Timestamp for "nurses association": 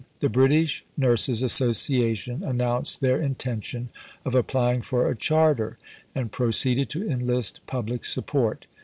0.97-2.41